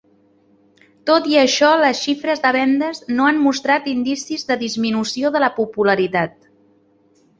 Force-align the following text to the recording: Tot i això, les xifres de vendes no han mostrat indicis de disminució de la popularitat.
Tot 1.09 1.27
i 1.33 1.37
això, 1.41 1.69
les 1.83 2.01
xifres 2.07 2.41
de 2.45 2.53
vendes 2.57 3.01
no 3.19 3.27
han 3.33 3.43
mostrat 3.43 3.91
indicis 3.95 4.49
de 4.51 4.59
disminució 4.65 5.33
de 5.37 5.43
la 5.45 5.55
popularitat. 5.63 6.39